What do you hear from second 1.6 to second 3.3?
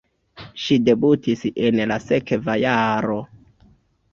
en la sekva jaro.